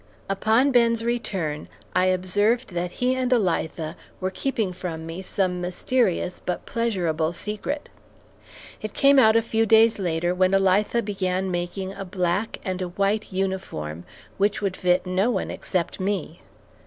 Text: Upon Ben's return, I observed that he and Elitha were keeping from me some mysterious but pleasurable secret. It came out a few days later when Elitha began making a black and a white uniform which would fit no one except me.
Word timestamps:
Upon 0.27 0.71
Ben's 0.71 1.03
return, 1.03 1.67
I 1.95 2.05
observed 2.07 2.69
that 2.73 2.93
he 2.93 3.13
and 3.13 3.29
Elitha 3.31 3.95
were 4.19 4.31
keeping 4.31 4.73
from 4.73 5.05
me 5.05 5.21
some 5.21 5.61
mysterious 5.61 6.41
but 6.43 6.65
pleasurable 6.65 7.33
secret. 7.33 7.87
It 8.81 8.95
came 8.95 9.19
out 9.19 9.35
a 9.35 9.43
few 9.43 9.67
days 9.67 9.99
later 9.99 10.33
when 10.33 10.55
Elitha 10.55 11.03
began 11.05 11.51
making 11.51 11.93
a 11.93 12.03
black 12.03 12.57
and 12.65 12.81
a 12.81 12.89
white 12.89 13.31
uniform 13.31 14.03
which 14.39 14.59
would 14.59 14.75
fit 14.75 15.05
no 15.05 15.29
one 15.29 15.51
except 15.51 15.99
me. 15.99 16.41